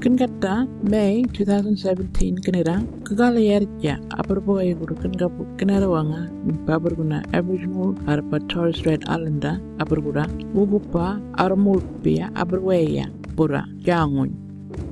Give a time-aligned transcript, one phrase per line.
[0.00, 6.24] Kan kata May 2017 kenera kegala yarja apar boy guru kan gapu kenara wanga
[6.64, 10.24] babar guna Aboriginal arpa Torres Strait Islander apar gura
[10.56, 14.32] ugupa armulpia apar weya pura jangun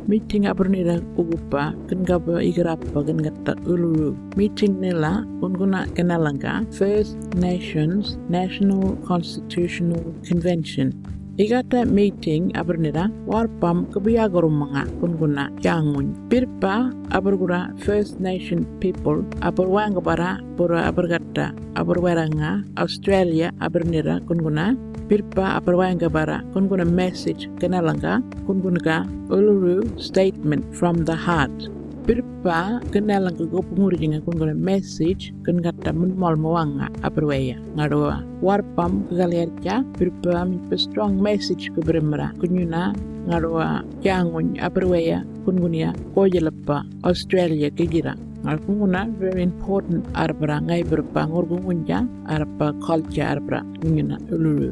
[0.09, 4.13] meeting apar nira ugupa kan gapa igrapa kan gata ululu.
[4.37, 10.93] Meeting nila kun guna kenalanga First Nations National Constitutional Convention
[11.39, 16.11] Igata meeting abernira warpam kebiagarum mga kunguna jangun.
[16.27, 24.75] Pirpa abergura First Nation people aberwang bara pura abergata aberweranga Australia abernira kunguna
[25.07, 31.71] pirpa aberwang bara kunguna message kenalanga kunguna uluru statement from the heart
[32.09, 38.25] pirpa kenalang ke go pengurjinga kun gona message kun kata mun mal mawanga aperweya ngadoa
[38.41, 42.97] warpam kegalerja pirpa mi strong message ke beremra kunyuna
[43.29, 50.07] ngadoa jangun aperweya kun gunia ko jeleppa australia ke gira Ngakunguna very important.
[50.15, 54.71] Arbra ngai berpa ngurgungunja arpa culture arbra kunyuna ululu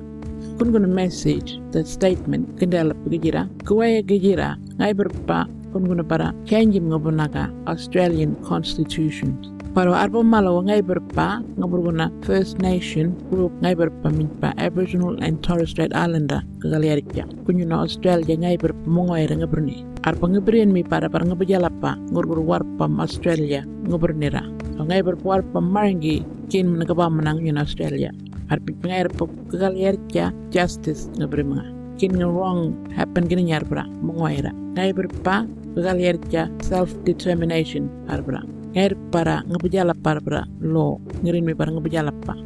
[0.57, 2.47] kun gona message the statement.
[2.63, 9.37] Kendala pegijira kuwaya gejira ngai berpa kun guna para changing ngabunaga Australian Constitution.
[9.77, 15.77] Para arbo malo ngai berpa ngaburguna First Nation group ngai berpa minpa Aboriginal and Torres
[15.77, 17.29] Strait Islander kagaliarikya.
[17.45, 19.85] Kunyuna Australia ngai berpa mongoy ngaburni.
[20.09, 24.41] Arpa ngabrian mi para para ngabajalapa ngurgur warpam Australia ngaburnira.
[24.81, 28.17] Ngai berpa warpam maringi kin menagaba menang Australia.
[28.49, 31.69] Arpa ngai berpa kagaliarikya justice ngabrimanga.
[31.97, 34.53] Kin wrong happen gini nyarbra mongoyra.
[34.77, 38.45] Ngai berpa galerja self-determination arbra.
[38.77, 42.37] Ngair para ngabujala para lo ngirin mi para ngabujala pa.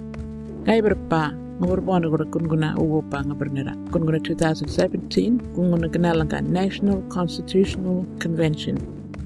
[0.67, 3.75] Ngai berpa ngorbona gura kun guna ugo pa ngabernera.
[3.91, 8.79] Kun guna 2017 kun guna kenalan ka National Constitutional Convention.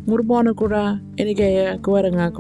[0.09, 2.33] Ngurbona gura ini gaya kuaranga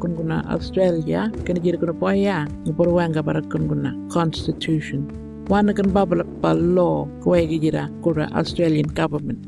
[0.00, 3.20] kun guna Australia kena jiri guna poya ngurwanga
[3.52, 5.29] kun guna Constitution.
[5.50, 9.42] Wana kan babala pa law kuwa jira gura Australian government.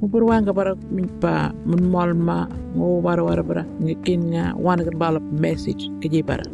[0.00, 5.84] Uburwanga bara minpa mun molma ngo bara bara bara ngikin nga wana kan bala message
[6.00, 6.48] keji bara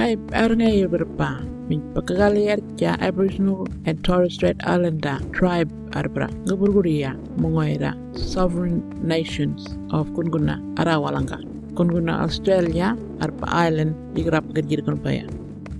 [0.00, 2.48] ngai ar ngai berpa minpa kagali
[2.80, 11.36] ja aboriginal and torres strait islander tribe arbra ngaburguria mongoira sovereign nations of kunguna arawalanga.
[11.76, 15.28] Kunguna australia arpa island igrap gajir kun paya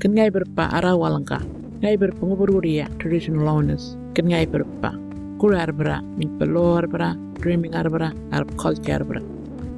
[0.04, 1.40] kan berpa arawalanga
[1.82, 3.98] ngai berpa ngaburguria traditional owners.
[4.14, 4.94] Kan ngai berpa
[5.42, 9.18] kul arbra min pelo arbra dreaming arbra arb culture arbra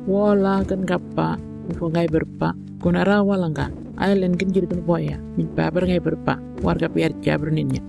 [0.04, 2.52] wala kan gappa min fo ngai berpa
[2.84, 7.48] kun ara walanga island jiri kun boya min pa ber ngai berpa warga pier jabr
[7.48, 7.80] ninya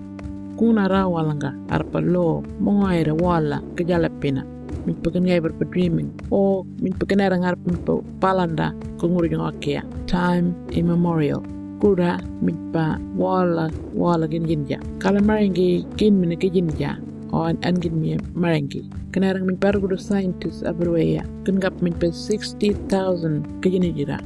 [0.55, 4.47] kun ara walanga arpa lo mongaire wala kejala pina.
[4.87, 6.07] Min pakan ngai berpa dreaming.
[6.31, 11.43] O min pakan ara ngarp min pa palanda ko nguri jong akia time immemorial
[11.85, 16.97] kuda min pa wala wala gin jinja kala maringi kin min ke jinja
[17.29, 18.81] on angin mi marangi
[19.13, 24.17] kenarang min pargudo scientist abruya kun gap min pe 60000 kejini jira.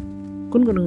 [0.49, 0.81] Kun kun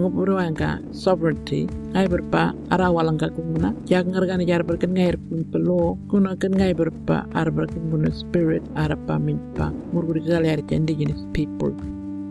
[0.91, 1.71] sovereignty.
[1.95, 6.75] Ngai berpa ara walanga kumuna jak ngargana jar berken ngai pun pelo kuna kan ngai
[6.75, 11.71] berpa ar berken spirit arapa min pa murguri gali ar indigenous people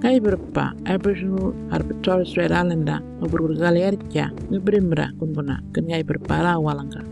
[0.02, 6.02] ngai berpa aboriginal ar Torres Strait Islander murguri gali ar ja ngibrimra kun guna ngai
[6.02, 7.06] berpa ara walanga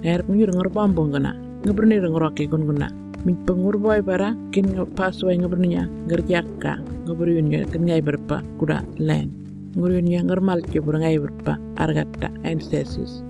[0.00, 1.36] Air pun yur ngorbambong gana
[1.68, 2.88] ngabrni ngroki gun guna
[3.28, 9.28] min pengur boy bara kin pasway ngabrninya ngerjaka ngabruyunya kin ngai berpa kuda len
[9.76, 13.20] nguruyunya ngermal ke bur ngai berpa argata ancestors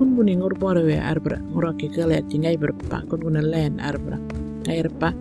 [0.00, 4.16] kun buni ngur bora we arbra ngroki kale ci ngai berpa kun guna len arbra
[4.64, 5.12] ngai berpa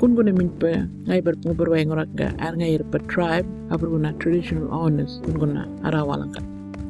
[0.00, 6.40] guna ngur we ngoraka ar ngai berpa tribe abruna traditional owners kun guna arawalangka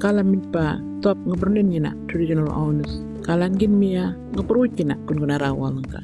[0.01, 3.05] kala min pa top ngabrnin na traditional owners.
[3.21, 6.01] Kalan gin mia ngaparuchina kun guna rawal ka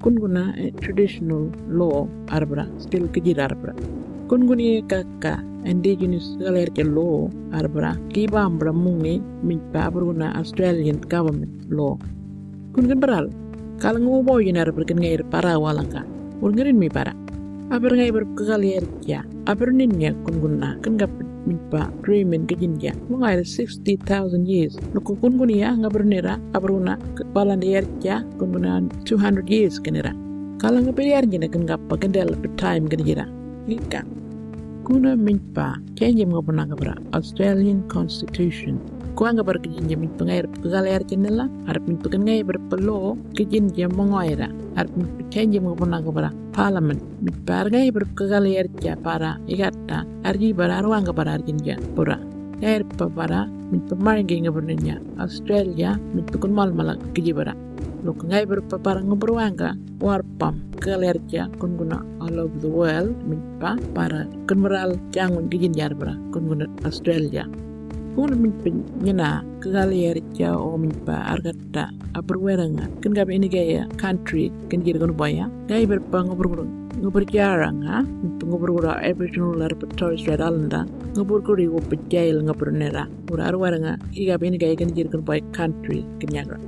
[0.00, 3.76] kun guna eh, traditional law arbra still kejir arbra.
[4.28, 9.20] Kun guni kaka indigenous galer ke law arbra ki bambra mungi
[9.72, 12.00] pa guna australian government law.
[12.72, 13.26] Kun gan beral.
[13.76, 17.12] Kala ngubo yin arbra kan ngair para walanga un ngarin mi para.
[17.70, 21.10] Aber ngai ber kagaler ya aber ninnya kun guna kan gap
[21.48, 24.76] mipa dreamin ke jinja mengair 60,000 years.
[24.92, 26.36] Loko kun kun ya nga bernera
[27.60, 30.12] der ya kun guna 200 years kenera
[30.60, 33.24] kala nga beriar jina gappa kendel be time jira.
[33.66, 34.04] Nika
[34.84, 38.76] kuna mipa kenjem nga buna kabra Australian Constitution
[39.14, 44.96] kuanga bar kijinja mi pengair pegala yar chenela arap mi pengai berpelo kijinja mongoira arap
[44.96, 47.02] mi pengai mo puna bara parliament.
[47.46, 52.18] Berpegala yar cha para igatta arji bara arwanga bara arjinja pura
[52.62, 57.54] Air para mi pemaringi ngabarnya Australia mi pekun mal malak kijibara
[58.04, 63.16] Lok ngai berpapara ngobrwanga warpam kelerja kun guna all over the world
[63.60, 67.48] pa para kenmeral jangun kijin jarbara kun guna Australia
[68.14, 68.52] kun min
[69.02, 71.84] nyana kelerja o pa argata
[72.14, 77.96] aberweranga kun gab ini gaya country kun jir kun boya ngai berpa ngobrwanga ngobrjaranga
[78.50, 84.76] ngobrwura Aboriginal lar Torres Strait Islander ngobrguri wo pejail ngobrnera ura arwaranga iga bini gaya
[84.76, 86.58] kun jir kun boy country kenyagra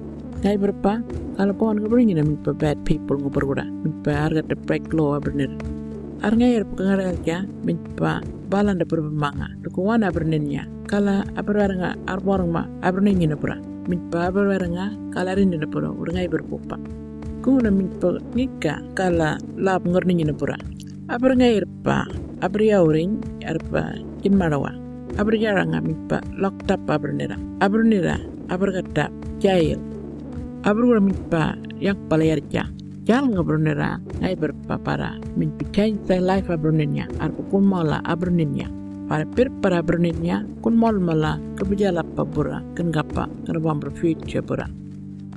[0.42, 0.92] ngai berpa
[1.38, 5.14] kalau pohon ngebring ina mi bad people ngobrol gura mi pa arga de break law
[5.18, 5.50] abernir
[6.22, 11.96] ar ngai er pengar ya mi pa balan de berbemanga de kuwana abernirnya kala aberwaranga
[12.08, 13.56] ar borong ma abernin ina pura
[13.88, 16.76] mi pa aberwaranga kala rin ina pura ur ngai berpupa.
[17.42, 20.56] Kuna mi pa nika kala lab ngorni ina pura
[21.08, 22.06] aber ngai er pa
[22.42, 24.74] aber yauring er pa kin marawa
[25.18, 28.18] aber jaranga mi pa locked up abernira abernira
[28.50, 29.06] aber kata
[29.38, 29.78] jail
[30.66, 32.75] min pa yak palayarja
[33.06, 38.66] jal nga brunera ay berpapara min pitay sa life abrunenya ar kun mala abrunenya
[39.06, 44.66] para pir para abrunenya kun mol mala kabijala pabura kan gapa kan bambra future bura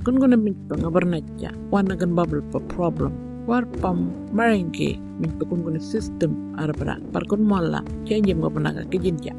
[0.02, 3.14] kun guna min pa nga barnaja wana kan bubble pa problem.
[3.48, 8.82] War pam maringi min pa kun guna system arbra par kun mala change nga panaga
[8.90, 9.30] kijinja.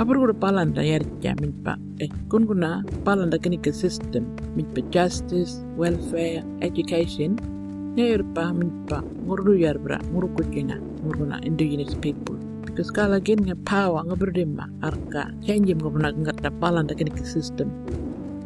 [0.00, 4.24] Apurgura palanda yarja minpa eh kunguna palanda kinika system.
[4.56, 7.36] Minpa justice, welfare, education
[7.94, 12.34] nirpa minpa ngurdu yarbra nguru kucina nguruna indigenous people.
[12.66, 15.30] Because kala gin nga power nga berdima arka.
[15.46, 17.70] Change nga puna ngata palanda kinika system.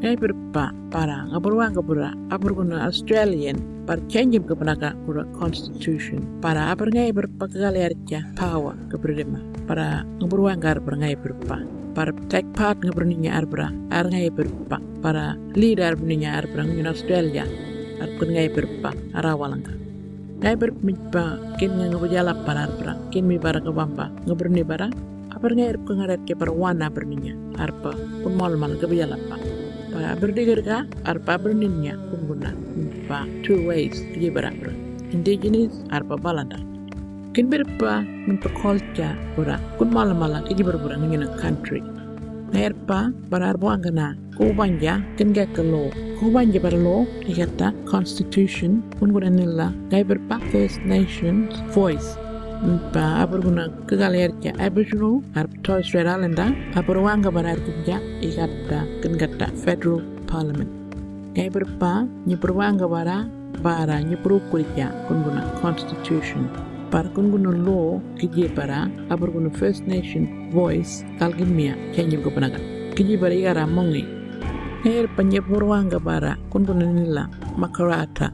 [0.05, 3.56] Ngai berpa para nga berwa nga bura apurguna Australian.
[3.89, 6.21] Par change nga puna ka kura constitution.
[6.45, 11.56] Para apur ngai berpa kagala yarja power nga berdima para ngaburwa ngar per ngai berpa
[11.93, 17.45] para take part ngaburninya arbra ar ngai berpa para lead arbninya arbra ngi Australia
[18.03, 19.75] ar kun ngai berpa arawalanga
[20.43, 21.25] ngai berpa
[21.59, 24.89] kin nga ngabujala para arbra kin mi bara ka bamba ngaburni bara
[25.39, 27.35] apar ngai erp ngaret ke par wana berninya.
[27.62, 29.37] Arpa kun mal mal ngabujala pa.
[29.93, 32.50] Para berdigar ka arpa berninya kun guna.
[33.06, 34.50] Pa two ways di bara
[35.15, 36.59] indigenous arpa balanda
[37.35, 39.62] kin berpa minta culture ora.
[39.79, 41.83] Kun mala mala kiji berbura ngina country
[42.53, 49.31] nerpa barar buangana ku banja kin ga kalo ku banja barlo igata constitution kun guna
[49.31, 52.17] nilla gai berpa first nations voice.
[52.93, 57.99] Pa aburguna kegalerja aboriginal ar Torres Strait Islander aburwanga barar kinja
[58.29, 60.71] igata kin gata federal parliament.
[61.37, 61.93] Gai berpa
[62.27, 63.19] nyiburwanga bara
[63.62, 66.50] bara nyiburu kurja kun guna constitution
[66.90, 72.31] para kun gunu law kiji para abar gunu First Nation voice kalgin mia change ko
[72.31, 72.58] panaga
[72.96, 74.19] kiji para igara mongi
[74.85, 77.28] her para kun gunu nila
[77.59, 78.30] makarata.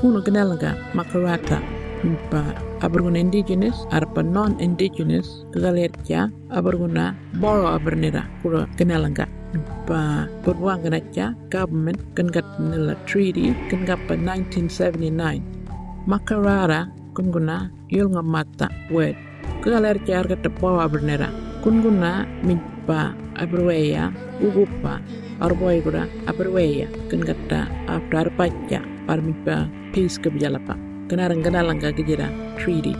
[0.00, 1.60] Kuno kinalaga makarata.
[2.32, 9.28] Pa abar gunu indigenous arpa non indigenous kagalerja abar guna boro abar nira kuro kinalaga
[9.84, 15.44] pa purwanga nacha government kan gat nila treaty kan pa 1979
[16.08, 19.16] makarata kunguna yulnga mata wet.
[19.60, 21.28] Kaler char ka tapawa bernera
[21.60, 24.08] kunguna minpa aberweya
[24.40, 25.04] ugupa
[25.44, 30.80] arboy kan kata after pacha par minpa peace ke bijalapa
[31.12, 32.96] kenarang kenalang ka kejira treaty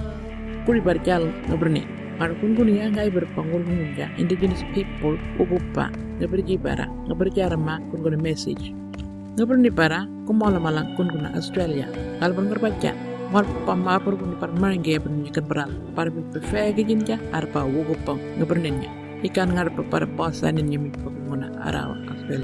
[0.68, 5.88] kuri barjal ngaberne Mar kunguni yang ngai berpanggul ngunja indigenous people ugupa
[6.20, 8.76] ngaberjibara ngaberjarama kunguna message.
[9.40, 11.88] Ngaberni para kumala malang kunguna Australia.
[12.20, 12.92] Kalbar ngerbaca
[13.32, 17.60] war pamma par guni par marange par nyikan beral par bi pefege jinja ar pa
[17.74, 18.90] wugo pang ngabernenya
[19.26, 21.10] ikan ngar pa par bosan ni mi pa
[21.68, 22.42] arawa asbel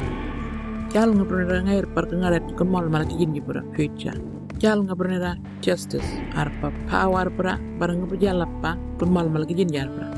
[0.95, 4.19] jal ngabernera ngair par ngaret kon mal mal kijin gi pura future
[4.63, 5.33] jal ngabernera
[5.65, 7.27] justice ar pa power
[7.81, 10.09] barang ngabjala pa kon mal mal kijin jar pura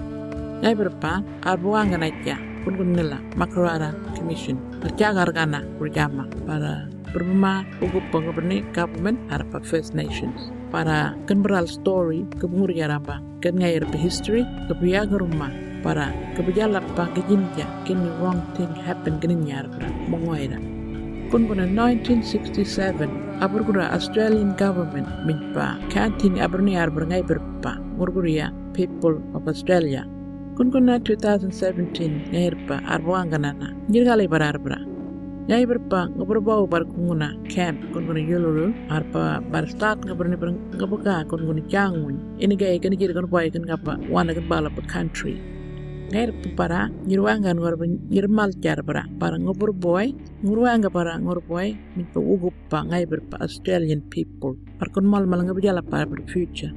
[0.62, 1.12] ngai berpa
[1.48, 6.74] ar buanga naja kun kun nila makarara commission terjagar kana berjama para
[7.14, 13.84] berbama ugu pengoperni government harap First Nations para kan beral story kebungur yaramba kan ngair
[13.88, 19.88] pe history kebiaga rumah para kebejala pa kejinja kin wrong thing happen kinin nyar para
[20.10, 20.58] mongoira
[21.30, 23.04] kuna 1967
[23.44, 30.08] aburgura Australian government minpa kanting aburni ar berngai berpa murguria people of Australia.
[30.56, 34.87] Kun kun na 2017 ngair pa arbuanga nana jirgale barar bra
[35.48, 36.12] Yai berpa
[36.44, 41.40] bau bar kunguna camp kun kun yuluru arpa bar start ngabur ni bar ngabuka kun
[41.48, 45.40] kun changun ini gay kan jir kan boy kan ngapa wana kan bala pa country.
[46.12, 47.80] Ngair para nyirwanga ngor
[48.12, 50.12] nyirmal jar bara para ngobur boy
[50.44, 54.52] ngurwanga para ngor boy min pa ugup pa ngai berpa Australian people.
[54.78, 56.76] Par kun mal mal ngabjala para future